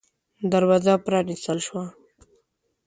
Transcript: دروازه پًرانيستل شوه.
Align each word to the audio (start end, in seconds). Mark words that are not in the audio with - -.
دروازه 0.51 0.93
پًرانيستل 1.05 1.59
شوه. 1.67 1.83